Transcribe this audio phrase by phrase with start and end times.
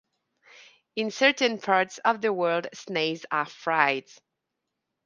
[0.95, 4.07] In certain parts of the world, snails are fried.